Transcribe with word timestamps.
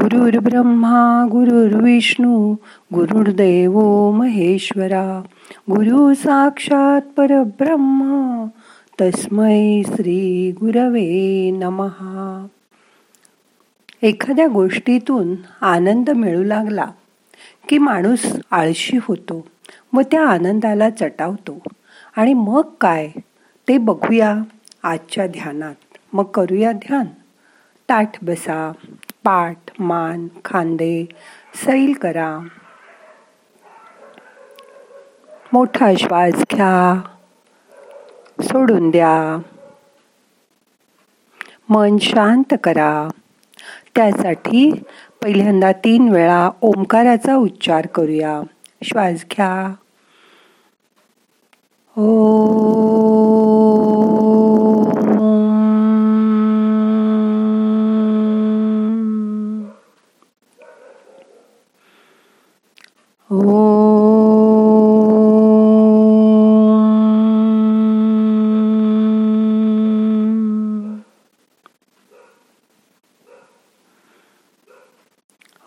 गुरुर् 0.00 0.36
ब्रह्मा 0.36 1.26
गुरुर्विष्णू 1.30 2.52
गुरुर्देव 2.94 3.80
महेश्वरा 4.10 5.22
गुरु 5.70 6.14
साक्षात 6.14 7.00
परब्रह्म 7.16 8.44
तस्मै 9.00 9.82
श्री 9.86 10.52
गुरवे 10.52 11.50
नमहा 11.50 12.46
एखाद्या 14.02 14.48
गोष्टीतून 14.48 15.34
आनंद 15.60 16.10
मिळू 16.10 16.42
लागला 16.42 16.86
की 17.68 17.78
माणूस 17.78 18.36
आळशी 18.50 18.98
होतो 19.02 19.46
व 19.92 20.00
त्या 20.00 20.26
आनंदाला 20.26 20.90
चटावतो. 20.90 21.62
आणि 22.16 22.34
मग 22.34 22.62
काय? 22.80 23.10
ते 23.68 23.78
बघूया 23.78 24.36
आजच्या 24.82 25.26
ध्यानात. 25.26 25.74
मग 26.12 26.24
करूया 26.24 26.72
ध्यान. 26.72 27.04
ताठ 27.88 28.24
बसा. 28.24 28.72
पाठ 29.28 29.58
मान 29.78 30.28
खांदे 30.44 31.04
सैल 31.54 31.92
करा. 31.92 32.38
मोठा 35.52 35.92
श्वास 35.98 36.34
घ्या. 36.34 37.00
सोडून 38.40 38.90
द्या. 38.90 39.38
मन 41.68 41.98
शांत 41.98 42.54
करा. 42.64 43.08
त्यासाठी 43.94 44.70
पहिल्यांदा 45.22 45.72
तीन 45.72 46.08
वेळा 46.08 46.50
ओंकाराचा 46.60 47.34
उच्चार 47.34 47.86
करूया. 47.86 48.40
श्वास 48.84 49.24
घ्या. 49.30 49.74
ओ. 52.02 53.57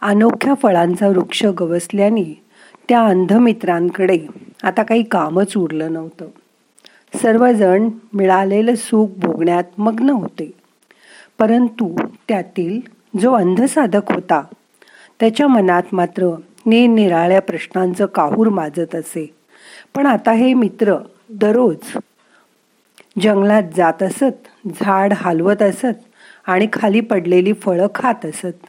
अनोख्या 0.00 0.54
फळांचा 0.54 1.08
वृक्ष 1.08 1.44
गवसल्याने 1.44 2.42
त्या 2.88 3.06
अंधमित्रांकडे 3.06 4.18
आता 4.62 4.82
काही 4.82 5.02
कामच 5.02 5.56
उरलं 5.56 5.92
नव्हतं. 5.92 6.26
सर्वजण 7.22 7.88
मिळालेलं 8.12 8.74
सुख 8.74 9.08
भोगण्यात 9.16 9.64
मग्न 9.78 10.10
होते. 10.10 10.50
परंतु 11.38 12.06
त्यातील 12.28 12.80
जो 13.20 13.32
अंधसाधक 13.32 14.12
होता 14.12 14.42
त्याच्या 15.20 15.48
मनात 15.48 15.82
मात्र 15.92 16.36
निरनिराळ्या 16.66 17.40
प्रश्नांचं 17.40 18.06
काहूर 18.06 18.48
माजत 18.48 18.94
असे. 18.94 19.34
पण 19.94 20.06
आता 20.06 20.32
हे 20.32 20.54
मित्र 20.54 20.96
दररोज 21.30 21.98
जंगलात 23.22 23.62
जात 23.76 24.02
असत 24.02 24.48
झाड 24.66 25.12
हलवत 25.16 25.62
असत 25.62 25.98
आणि 26.46 26.68
खाली 26.72 27.00
पडलेली 27.00 27.52
फळं 27.52 27.86
खात 27.94 28.26
असत. 28.26 28.66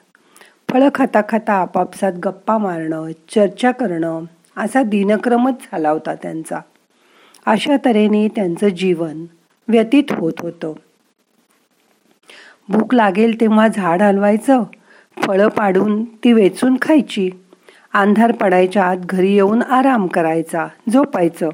फळं 0.71 0.89
खाता 0.95 1.21
खाता 1.29 1.53
आपापसात 1.53 2.13
गप्पा 2.25 2.57
मारणं 2.57 3.11
चर्चा 3.35 3.71
करणं 3.71 4.23
असा 4.57 4.83
दिनक्रमच 4.83 5.53
झाला 5.53 5.89
होता 5.89 6.15
त्यांचा. 6.15 6.59
अशा 7.45 7.75
तऱ्हेने 7.85 8.27
त्यांचं 8.27 8.67
जीवन 8.67 9.25
व्यतीत 9.67 10.03
होत 10.11 10.33
होतं. 10.39 10.73
भूक 12.69 12.93
लागेल 12.93 13.41
तेव्हा 13.41 13.67
झाड 13.67 14.01
हलवायचं 14.01 14.63
फळं 15.17 15.47
पाडून 15.47 16.03
ती 16.03 16.33
वेचून 16.33 16.77
खायची 16.81 17.29
अंधार 17.93 18.31
पडायच्या 18.31 18.83
आत 18.83 18.97
घरी 18.97 19.33
येऊन 19.33 19.61
आराम 19.61 20.07
करायचा 20.07 20.67
झोपायचं 20.93 21.49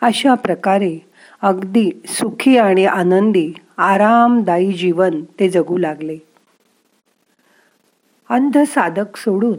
अशा 0.00 0.34
प्रकारे 0.34 0.98
अगदी 1.42 1.90
सुखी 2.06 2.58
आणि 2.58 2.86
आनंदी 2.86 3.52
आरामदायी 3.78 4.72
जीवन 4.72 5.20
ते 5.40 5.48
जगू 5.48 5.78
लागले. 5.78 6.18
अंध 8.28 8.58
साधक 8.58 9.16
सोडून 9.16 9.58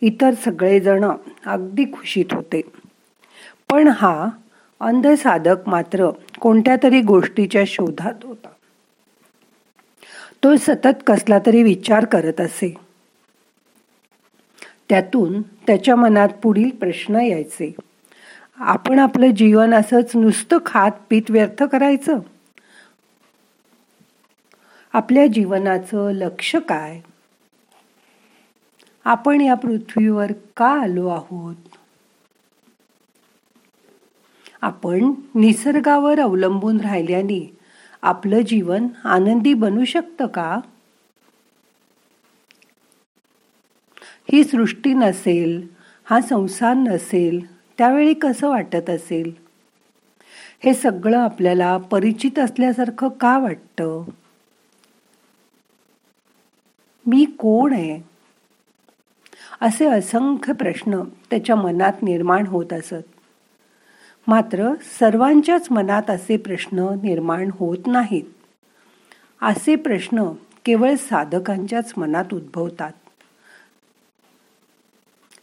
इतर 0.00 0.34
सगळेजण 0.34 1.04
अगदी 1.46 1.84
खुशीत 1.84 2.24
होते. 2.32 2.60
पण 3.70 3.88
हा 3.88 4.28
अंध 4.80 5.06
साधक 5.06 5.56
मात्र 5.66 6.10
कोणत्या 6.40 6.76
तरी 6.82 7.00
गोष्टीच्या 7.00 7.62
शोधात 7.66 8.12
होता. 8.22 8.48
तो 10.44 10.56
सतत 10.56 11.02
कसला 11.06 11.38
तरी 11.46 11.62
विचार 11.62 12.04
करत 12.04 12.40
असे. 12.40 12.74
त्यातून 14.88 15.42
त्याच्या 15.42 15.96
मनात 15.96 16.28
पुढील 16.42 16.70
प्रश्न 16.70 17.14
यायचे. 17.14 17.74
आपण 18.58 18.98
आपलं 18.98 19.30
जीवन 19.30 19.74
असंच 19.74 20.10
नुसतं 20.14 20.58
खात 20.66 20.90
पीत 21.10 21.22
व्यर्थ 21.30 21.62
करायचं? 21.62 22.18
आपल्या 24.92 25.26
जीवनाचं 25.26 26.10
लक्ष 26.10 26.56
काय? 26.56 27.00
आपण 29.04 29.40
या 29.40 29.54
पृथ्वीवर 29.54 30.32
का 30.56 30.82
आलो 30.82 31.08
आहोत? 31.08 31.54
आपण 34.62 35.12
निसर्गावर 35.34 36.20
अवलंबून 36.20 36.80
राहिल्याने 36.80 37.56
आपलं 38.02 38.40
जीवन 38.40 38.86
आनंदी 39.04 39.54
बनू 39.54 39.84
शकतं 39.84 40.26
का? 40.26 40.60
ही 44.32 44.44
सृष्टी 44.44 44.94
नसेल 44.94 45.68
हा 46.04 46.20
संसार 46.20 46.74
नसेल 46.74 47.56
त्यावेळी 47.78 48.14
कसं 48.14 48.48
वाटत 48.48 48.90
असेल? 48.90 49.32
हे 50.64 50.74
सगळं 50.74 51.18
आपल्याला 51.18 51.76
परिचित 51.76 52.38
असल्यासारखं 52.38 53.08
का 53.08 53.38
वाटतं? 53.38 54.04
मी 57.06 57.24
कोण 57.24 57.72
आहे? 57.72 58.13
असे 59.60 59.86
असंख्य 59.86 60.52
प्रश्न 60.52 61.00
त्याच्या 61.30 61.56
मनात 61.56 62.02
निर्माण 62.02 62.46
होत 62.46 62.72
असत. 62.72 63.04
मात्र 64.26 64.74
सर्वांच्याच 64.98 65.66
मनात 65.70 66.10
असे 66.10 66.36
प्रश्न 66.36 66.78
निर्माण 66.78 67.50
होत 67.58 67.78
नाहीत. 67.86 68.22
असे 69.42 69.76
प्रश्न 69.76 70.24
केवळ 70.64 70.94
साधकांच्याच 70.94 71.92
मनात 71.96 72.34
उद्भवतात. 72.34 72.92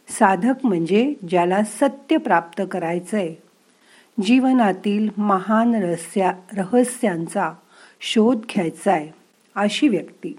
साधक 0.08 0.66
म्हणजे 0.66 1.14
ज्याला 1.28 1.64
सत्य 1.64 2.16
प्राप्त 2.16 2.62
करायचंय. 2.70 3.34
जीवनातील 4.22 5.08
महान 5.16 5.74
रहस्या 5.74 6.32
रहस्यांचा 6.52 7.52
शोध 8.00 8.36
घ्यायचा 8.36 8.92
आहे 8.92 9.10
अशी 9.54 9.88
व्यक्ती. 9.88 10.38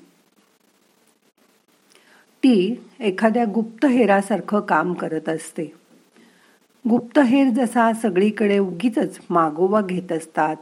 ती 2.44 2.76
एखाद्या 3.00 3.46
गुप्तहेरासारखं 3.46 4.60
काम 4.60 4.94
करत 4.94 5.30
असते. 5.30 5.64
गुप्तहेर 6.90 7.50
जसा 7.50 7.94
सगळीकडे 7.94 8.58
उगीच 8.60 9.20
मागोवा 9.30 9.82
घेत 9.82 10.12
असतात 10.12 10.56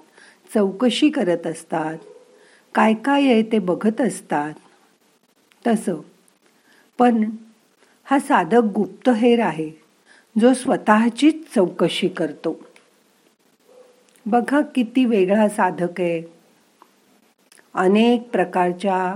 चौकशी 0.53 1.09
करत 1.09 1.47
असतात 1.47 1.97
काय 2.75 2.93
काय 2.93 3.23
आहे 3.23 3.43
ते 3.43 3.59
बघत 3.59 4.01
असतात. 4.01 4.53
तसं. 5.67 6.01
पण 6.99 7.29
हा 8.05 8.19
साधक 8.19 8.71
गुप्तहेर 8.75 9.39
आहे 9.39 9.69
जो 10.35 10.53
स्वतःचीच 10.53 11.53
चौकशी 11.55 12.07
करतो. 12.07 12.59
बघा 14.25 14.61
किती 14.61 15.05
वेगळा 15.05 15.49
साधक 15.49 16.01
आहे. 16.01 16.21
अनेक 17.73 18.29
प्रकारच्या 18.31 19.15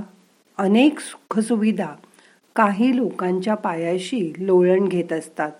अनेक 0.57 0.99
सुखसुविधा 0.99 1.95
काही 2.55 2.95
लोकांच्या 2.95 3.55
पायाशी 3.55 4.33
लोळण 4.37 4.87
घेत 4.87 5.13
असतात. 5.13 5.51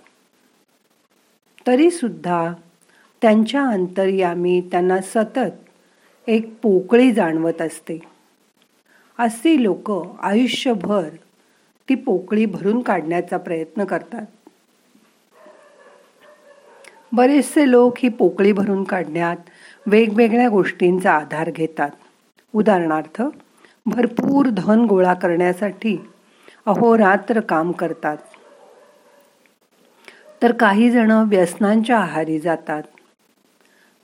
तरी 1.67 1.91
सुद्धा 1.91 2.53
त्यांच्या 3.21 3.61
अंतर्यामी 3.61 4.61
त्यांना 4.71 5.01
सतत 5.01 5.69
एक 6.27 6.55
पोकळी 6.61 7.11
जाणवत 7.11 7.61
असते. 7.61 7.99
असे 9.19 9.63
लोक 9.63 9.91
आयुष्यभर 10.21 11.09
ती 11.89 11.95
पोकळी 11.95 12.45
भरून 12.45 12.81
काढण्याचा 12.81 13.37
प्रयत्न 13.37 13.83
करतात. 13.83 14.25
बरेचसे 17.11 17.71
लोक 17.71 17.93
ही 17.97 18.09
पोकळी 18.09 18.51
भरून 18.51 18.83
काढण्यात 18.83 19.37
वेगवेगळ्या 19.87 20.49
गोष्टींचा 20.49 21.11
आधार 21.11 21.49
घेतात. 21.49 21.89
उदाहरणार्थ 22.53 23.21
भरपूर 23.85 24.45
धन 24.49 24.85
गोळा 24.85 25.13
करण्यासाठी 25.13 25.97
अहोरात्र 26.65 27.39
काम 27.39 27.71
करतात. 27.71 28.17
तर 30.43 30.51
काही 30.51 30.91
जण 30.91 31.11
व्यसनांच्या 31.11 31.97
आहारी 31.97 32.39
जातात. 32.39 32.83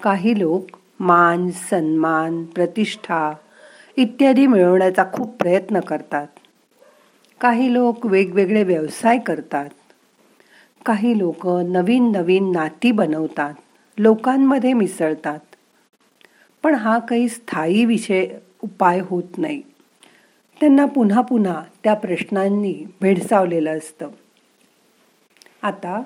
काही 0.03 0.39
लोक 0.39 0.77
मान 0.99 1.49
सन्मान 1.51 2.43
प्रतिष्ठा 2.43 3.33
इत्यादी 3.97 4.47
मिळवण्याचा 4.47 5.03
खूप 5.13 5.35
प्रयत्न 5.37 5.79
करतात. 5.79 6.27
काही 7.41 7.73
लोक 7.73 8.05
वेगवेगळे 8.05 8.63
व्यवसाय 8.63 9.17
करतात. 9.17 9.69
काही 10.85 11.17
लोक 11.17 11.47
नवीन 11.47 12.11
नवीन 12.11 12.51
नाती 12.51 12.91
बनवतात. 12.91 13.53
लोकांमध्ये 13.97 14.73
मिसळतात. 14.73 15.39
पण 16.63 16.75
हा 16.75 16.99
काही 16.99 17.29
स्थायी 17.29 17.85
विषय 17.85 18.27
उपाय 18.63 18.99
होत 18.99 19.37
नाही. 19.37 19.61
त्यांना 20.61 20.85
पुन्हा 20.85 21.21
पुन्हा 21.21 21.63
त्या 21.83 21.93
प्रश्नांनी 21.93 22.85
भेडसावलेलं 23.01 23.77
असतं. 23.77 24.09
आता 25.61 26.03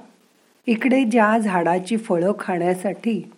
इकडे 0.68 1.04
ज्या 1.04 1.38
झाडाची 1.38 1.98
फळं 1.98 2.31
खाण्यासाठी 2.40 3.31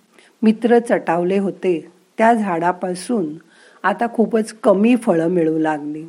मित्र 0.43 0.79
चटावले 0.79 1.37
होते 1.37 1.91
त्या 2.17 2.33
झाडापासून 2.33 3.25
आता 3.83 4.07
खूपच 4.13 4.53
कमी 4.53 4.95
फळं 4.95 5.27
मिळू 5.27 5.59
लागली. 5.59 6.05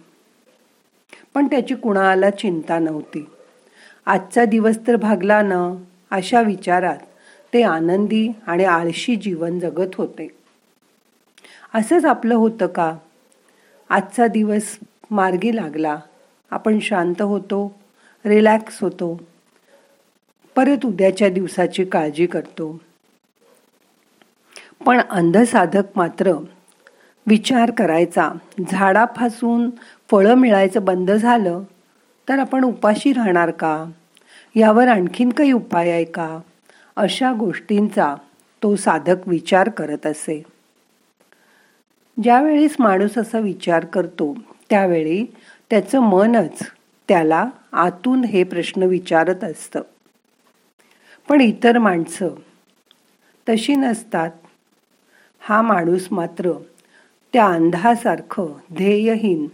पण 1.35 1.47
त्याची 1.47 1.75
कुणाला 1.75 2.31
चिंता 2.31 2.79
नव्हती. 2.79 3.29
आजचा 4.07 4.45
दिवस 4.45 4.77
तर 4.87 4.97
भागला 4.97 5.43
ना 5.43 5.85
अशा 6.11 6.41
विचारात 6.41 6.99
ते 7.53 7.63
आनंदी 7.63 8.29
आणि 8.47 8.65
आळशी 8.65 9.17
जीवन 9.17 9.59
जगत 9.59 9.95
होते. 9.95 10.29
असंच 11.75 12.05
आपलं 12.05 12.35
होतं 12.35 12.67
का? 12.67 12.97
आजचा 13.89 14.27
दिवस 14.27 14.79
मार्गी 15.11 15.57
लागला. 15.57 15.99
आपण 16.51 16.79
शांत 16.79 17.23
होतो 17.23 17.81
रिलॅक्स 18.27 18.83
होतो. 18.83 19.21
परत 20.57 20.87
उद्याच्या 20.87 21.29
दिवसाची 21.29 21.85
काळजी 21.85 22.27
करतो. 22.27 22.81
पण 24.87 25.01
अंधसाधक 25.11 25.83
मात्र 25.97 26.33
विचार 27.27 27.71
करायचा. 27.71 28.33
झाडापासून 28.71 29.71
फळं 30.11 30.35
मिळायचं 30.35 30.85
बंद 30.85 31.11
झालं 31.11 31.63
तर 32.29 32.39
आपण 32.39 32.65
उपाशी 32.65 33.13
राहणार 33.13 33.51
का? 33.51 33.85
यावर 34.55 34.89
आणखीन 34.89 35.31
काही 35.31 35.53
उपाय 35.53 35.91
आहे 35.91 36.05
का? 36.05 36.39
अशा 36.97 37.33
गोष्टींचा 37.33 38.15
तो 38.63 38.77
साधक 38.77 39.29
विचार 39.29 39.69
करत 39.69 40.07
असे. 40.07 40.43
ज्यावेळेस 42.23 42.77
माणूस 42.79 43.19
असा 43.19 43.39
विचार 43.39 43.85
करतो 43.85 44.35
त्यावेळी 44.71 45.25
त्याचं 45.71 46.01
मनच 46.01 46.59
त्याला 47.09 47.51
आतून 47.73 48.25
हे 48.25 48.45
प्रश्न 48.45 48.83
विचारत 48.83 49.45
असतं. 49.45 49.81
पण 51.29 51.41
इतर 51.41 51.79
माणसं 51.79 52.29
तशी 53.49 53.75
नसतात. 53.75 54.31
हा 55.41 55.63
माणूस 55.63 56.09
मात्र 56.11 56.53
त्या 57.33 57.47
अंधासारखं 57.47 58.47
ध्येयहीन 58.73 59.47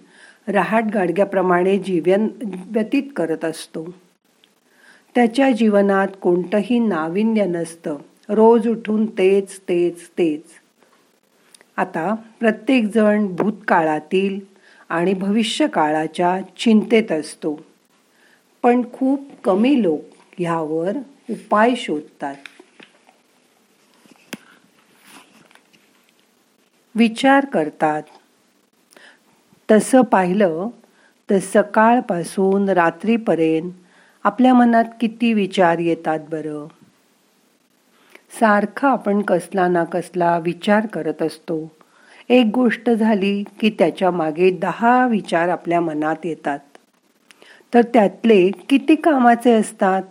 रहाट 0.49 0.85
गाडग्याप्रमाणे 0.95 1.79
जीवन 1.79 2.29
व्यतीत 2.67 3.03
करत 3.17 3.45
असतो. 3.45 3.95
त्याच्या 5.15 5.51
जीवनात 5.51 6.09
कोणतंही 6.23 6.79
नाविन्य 6.79 7.47
नसतं. 7.47 7.97
रोज 8.29 8.69
उठून 8.69 9.07
तेच 9.07 9.61
तेच 9.61 10.09
तेच. 10.09 10.43
आता 11.77 12.15
प्रत्येकजण 12.41 13.27
भूतकाळातील 13.27 14.54
आणि 14.89 15.15
भविष्य 15.15 15.67
काळाच्या 15.67 16.41
चिंतेत 16.57 17.13
असतो. 17.13 17.61
पण 18.63 18.83
खूप 18.93 19.29
कमी 19.45 19.83
लोक 19.83 20.01
ह्यावर 20.39 20.97
उपाय 21.31 21.75
शोधतात. 21.77 22.35
विचार 26.95 27.45
करतात. 27.45 28.03
तसं 29.71 30.03
पाहिलं 30.03 30.69
तर 31.31 31.39
सकाळपासून 31.39 32.69
रात्रीपर्यंत 32.69 33.73
आपल्या 34.25 34.55
मनात 34.55 34.85
किती 35.01 35.33
विचार 35.33 35.79
येतात 35.79 36.19
बरं? 36.31 36.67
सारखा 38.41 38.89
आपण 38.89 39.23
कसला 39.23 39.69
ना 39.69 39.85
कसला 39.85 40.39
विचार 40.39 40.87
करत 40.87 41.23
असतो. 41.23 41.73
एक 42.29 42.47
गोष्ट 42.47 42.91
झाली 42.91 43.45
की 43.61 43.71
त्याच्यामागे 43.71 44.51
दहा 44.51 45.07
विचार 45.07 45.49
आपल्या 45.49 45.81
मनात 45.81 46.17
येतात. 46.25 46.59
तर 47.75 47.83
त्यातले 47.83 48.51
किती 48.51 48.95
कामाचे 48.95 49.53
असतात? 49.53 50.03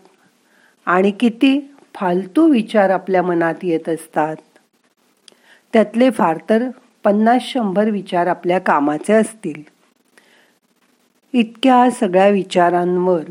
आणि 0.85 1.11
किती 1.11 1.73
फालतू 1.95 2.47
विचार 2.47 2.89
आपल्या 2.89 3.23
मनात 3.23 3.53
येत 3.63 3.89
असतात? 3.89 4.35
त्यातले 5.73 6.09
फार 6.09 6.37
तर 6.49 6.69
पन्नास 7.03 7.41
शंभर 7.41 7.89
विचार 7.89 8.27
आपल्या 8.27 8.59
कामाचे 8.59 9.13
असतील. 9.13 9.61
इतक्या 11.33 11.91
सगळ्या 11.91 12.27
विचारांवर 12.27 13.21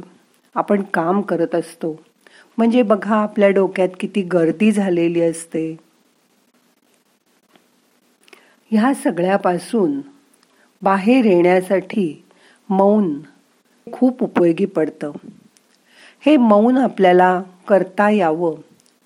आपण 0.55 0.82
काम 0.82 1.20
करत 1.20 1.55
असतो. 1.55 2.02
म्हणजे 2.58 2.82
बघा 2.82 3.17
आपल्या 3.17 3.49
डोक्यात 3.49 3.88
किती 4.00 4.23
गर्दी 4.23 4.73
झालेली 4.73 5.20
असते. 5.20 5.76
ह्या 8.75 8.95
सगळ्यापासून 8.95 10.01
बाहेर 10.83 11.25
येण्यासाठी 11.25 12.25
मौन 12.69 13.21
खूप 13.93 14.23
उपयोगी 14.23 14.65
पडतं. 14.65 15.13
हे 16.27 16.37
मौन 16.37 16.79
आपल्याला 16.79 17.43
करता 17.69 18.11
यावं 18.11 18.55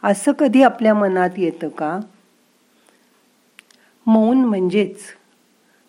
असं 0.03 0.33
कधी 0.33 0.63
आपल्या 0.63 0.95
मनात 0.95 1.31
येतं 1.37 1.69
का? 1.69 2.01
मौन 4.07 4.39
म्हणजेच 4.39 4.99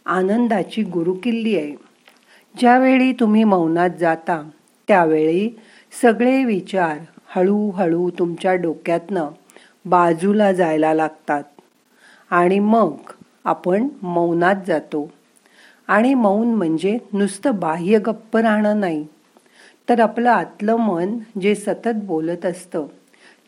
आनंदाची 0.05 0.83
गुरुकिल्ली 0.83 1.57
आहे. 1.57 1.75
ज्यावेळी 2.59 3.11
तुम्ही 3.11 3.43
मौनात 3.43 3.89
जाता 3.99 4.49
त्यावेळी 4.87 5.59
सगळे 6.01 6.43
विचार 6.43 6.97
हळूहळू 7.27 8.09
तुमच्या 8.09 8.55
डोक्यातनं 8.55 9.27
बाजूला 9.85 10.51
जायला 10.51 10.93
लागतात. 10.93 11.43
आणि 12.29 12.59
मग 12.59 12.95
आपण 13.47 13.87
मौनात 14.01 14.55
जातो. 14.67 15.11
आणि 15.87 16.13
मौन 16.13 16.47
म्हणजे 16.47 16.97
नुसतं 17.13 17.59
बाह्य 17.59 17.99
गप्प 17.99 18.37
राहणं 18.37 18.79
नाही. 18.79 19.07
तर 19.89 19.99
आपलं 19.99 20.29
आतलं 20.29 20.75
मन 20.75 21.17
जे 21.41 21.55
सतत 21.55 21.95
बोलत 21.95 22.45
असतं 22.45 22.85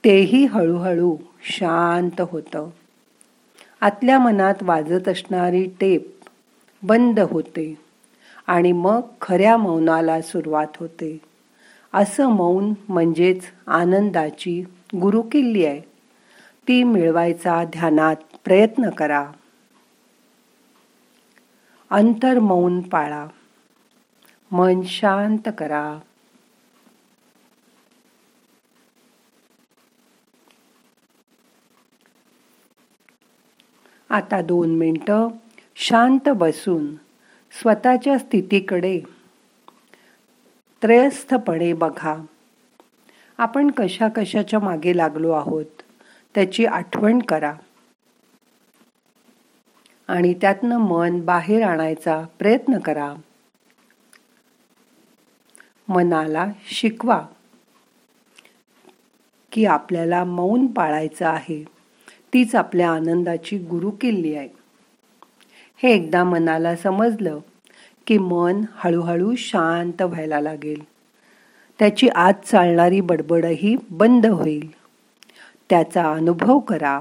तेही 0.06 0.46
हळूहळू 0.46 1.16
शांत 1.42 2.22
होतं. 2.22 2.70
आतल्या 3.82 4.20
मनात 4.20 4.54
वाजत 4.62 5.08
असणारी 5.08 5.64
टेप 5.80 6.20
बंद 6.84 7.20
होते 7.20 7.78
आणि 8.48 8.72
मग 8.72 9.02
खऱ्या 9.22 9.58
मौनाला 9.58 10.22
सुरुवात 10.22 10.78
होते. 10.80 11.18
असं 11.94 12.28
मौन 12.30 12.74
म्हणजेच 12.90 13.42
आनंदाची 13.68 14.64
गुरुकिल्ली 15.02 15.66
आहे. 15.66 15.80
ती 16.68 16.84
मिळवायचा 16.84 17.64
ध्यानात 17.64 18.16
प्रयत्न 18.46 18.90
करा. 18.90 19.26
अंतर 21.92 22.40
मौन 22.40 22.82
पाळा. 22.82 23.28
मन 24.52 24.82
शांत 24.82 25.50
करा. 25.58 26.00
आता 34.10 34.42
दोन 34.42 34.76
मिनटं 34.76 35.28
शांत 35.76 36.30
बसून 36.30 36.96
स्वतःच्या 37.62 38.18
स्थितीकडे 38.18 39.02
त्रयस्थपणे 40.82 41.74
बघा. 41.74 42.16
आपण 43.38 43.72
कशा 43.72 44.08
कशाच्या 44.08 44.60
मागे 44.60 44.98
लागलो 44.98 45.32
आहोत 45.32 45.82
त्याची 46.36 46.66
आठवण 46.66 47.20
करा. 47.20 47.54
आणि 50.10 50.34
त्यातनं 50.34 50.78
मन 50.78 51.22
बाहेर 51.22 51.64
आणायचा 51.64 52.26
प्रयत्न 52.40 52.80
करा. 52.80 53.14
मनाला 55.88 56.48
शिकवा 56.72 57.28
की 59.52 59.66
आपल्याला 59.66 60.24
मौन 60.24 60.68
पाळायचं 60.68 61.28
आहे. 61.28 61.66
तीच 62.34 62.56
आपल्या 62.56 62.92
आनंदाची 62.92 63.58
गुरुकिल्ली 63.58 64.36
आहे. 64.36 64.50
हे 65.84 65.92
एकदा 65.92 66.24
मनाला 66.24 66.76
समजलं 66.76 67.40
की 68.08 68.18
मन 68.18 68.62
हळूहळू 68.74 69.36
शांत 69.38 70.02
व्हायला 70.02 70.42
लागेल. 70.42 70.84
त्याची 71.80 72.08
आत 72.08 72.34
चालणारी 72.46 73.02
बडबडही 73.02 73.76
बंद 73.90 74.26
होईल. 74.26 74.72
त्याचा 75.70 76.14
अनुभव 76.14 76.60
करा. 76.60 77.00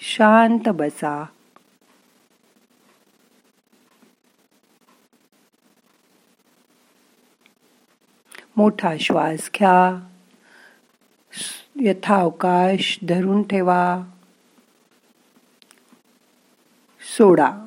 शांत 0.00 0.68
बसा. 0.68 1.24
मोठा 8.56 8.94
श्वास 9.00 9.50
घ्या. 9.58 10.08
यथावकाश 11.80 12.98
धरून 13.08 13.42
ठेवा. 13.42 14.02
सोडा. 17.00 17.64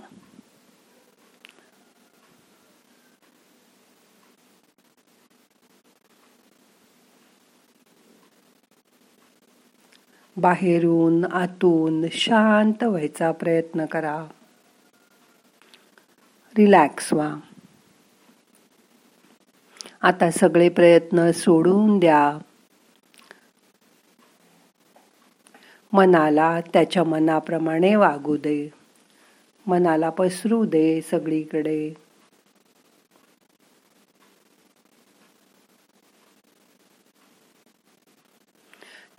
बाहेरून 10.38 11.26
आतून 11.32 12.06
शांत 12.12 12.84
व्हायचा 12.84 13.32
प्रयत्न 13.32 13.86
करा. 13.86 14.26
रिलॅक्स 16.58 17.14
व्हा. 17.14 17.36
आता 20.06 20.32
सगळे 20.32 20.70
प्रयत्न 20.70 21.32
सोडून 21.32 22.00
द्या. 22.00 22.38
मनाला 25.94 26.60
त्याच्या 26.74 27.04
मनाप्रमाणे 27.04 27.96
वागू 27.96 28.38
दे. 28.38 28.70
मनाला 29.68 30.10
पसरू 30.10 30.66
दे 30.66 31.02
सगळीकडे. 31.02 31.94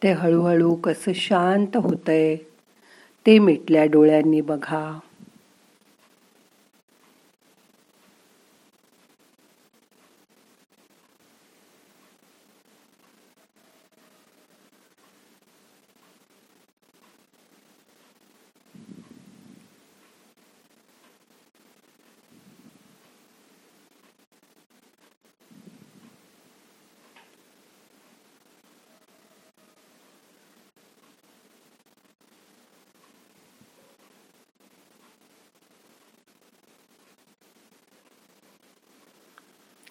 ते 0.02 0.12
हळूहळू 0.12 0.74
कसं 0.74 1.12
शांत 1.14 1.76
होतंय 1.76 2.36
ते 3.26 3.38
मिटल्या 3.38 3.84
डोळ्यांनी 3.84 4.40
बघा. 4.40 4.98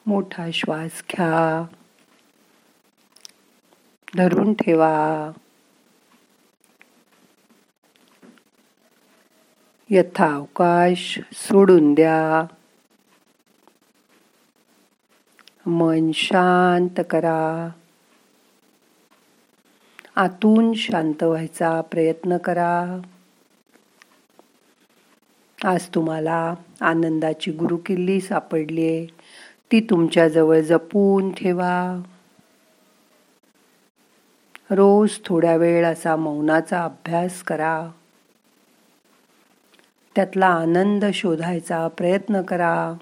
मोठा 0.07 0.51
श्वास 0.53 1.03
घ्या. 1.11 1.65
धरून 4.15 4.53
ठेवा. 4.53 5.31
यथावकाश 9.89 11.19
सोडून 11.33 11.93
द्या. 11.93 12.45
मन 15.69 16.11
शांत 16.11 17.01
करा. 17.09 17.69
आतून 20.15 20.73
शांत 20.73 21.23
व्हायचा 21.23 21.81
प्रयत्न 21.81 22.37
करा. 22.37 23.01
आज 25.63 25.87
तुम्हाला 25.87 26.55
आनंदाची 26.81 27.51
गुरुकिल्ली 27.51 28.21
सापडली 28.21 28.87
आहे 28.87 29.07
ती 29.71 29.79
तुमच्याजवळ 29.79 30.59
जपून 30.59 31.31
ठेवा. 31.31 32.01
रोज 34.71 35.19
थोड्या 35.25 35.55
वेळ 35.55 35.85
असा 35.85 36.15
मौनाचा 36.15 36.83
अभ्यास 36.83 37.43
करा. 37.43 37.89
त्यातला 40.15 40.47
आनंद 40.47 41.05
शोधायचा 41.13 41.87
प्रयत्न 41.87 42.41
करा. 42.41 42.93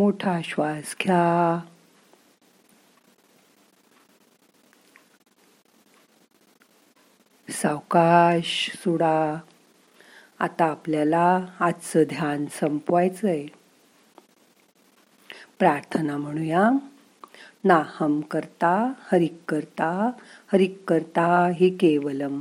मोठा 0.00 0.40
श्वास 0.44 0.96
घ्या. 1.02 1.60
सावकाश 7.48 8.70
सोडा. 8.74 9.34
आता 10.38 10.64
आपल्याला 10.64 11.46
आजचं 11.60 12.02
ध्यान 12.02 12.46
संपवायचंय. 12.46 13.46
प्रार्थना 15.58 16.16
म्हणूया. 16.16 16.70
नाहम 17.64 18.20
करता 18.20 18.92
हरिक 19.12 19.38
करता 19.48 20.10
हरिक 20.52 20.82
करता 20.88 21.52
हि 21.54 21.70
केवलम. 21.70 22.40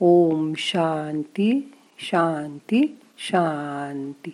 ओम 0.00 0.52
शांती 0.56 1.74
शांती 1.98 3.00
शांती. 3.18 4.30